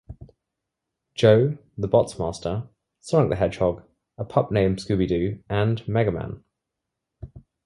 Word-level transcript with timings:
Joe", 1.13 1.59
"The 1.77 1.87
Bots 1.87 2.17
Master", 2.17 2.67
"Sonic 3.01 3.29
the 3.29 3.35
Hedgehog", 3.35 3.83
"A 4.17 4.25
Pup 4.25 4.51
Named 4.51 4.77
Scooby-Doo" 4.79 5.43
and 5.47 5.87
"Mega 5.87 6.11
Man". 6.11 6.43